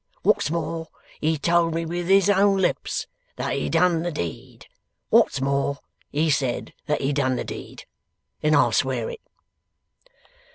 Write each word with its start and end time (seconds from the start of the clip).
What's 0.23 0.49
more, 0.49 0.87
he 1.19 1.37
told 1.37 1.75
me 1.75 1.85
with 1.85 2.07
his 2.07 2.27
own 2.27 2.57
lips 2.57 3.05
that 3.35 3.53
he 3.55 3.69
done 3.69 4.01
the 4.01 4.11
deed. 4.11 4.65
What's 5.11 5.41
more, 5.41 5.77
he 6.11 6.31
said 6.31 6.73
that 6.87 7.01
he 7.01 7.13
done 7.13 7.35
the 7.35 7.43
deed. 7.43 7.85
And 8.41 8.55
I'll 8.55 8.71
swear 8.71 9.11
it! 9.11 9.21